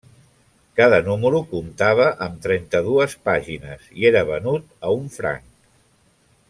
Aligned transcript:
Cada 0.79 0.99
número 1.07 1.41
comptava 1.51 2.07
amb 2.27 2.41
trenta-dues 2.47 3.15
pàgines 3.29 3.87
i 4.01 4.11
era 4.13 4.27
venut 4.31 4.67
a 4.89 4.97
un 5.01 5.09
franc. 5.21 5.49